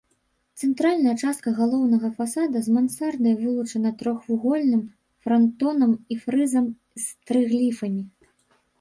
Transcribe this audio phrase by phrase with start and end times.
[0.61, 4.83] Цэнтральная частка галоўнага фасада з мансардай вылучана трохвугольным
[5.27, 6.65] франтонам і фрызам
[7.07, 8.03] з трыгліфамі.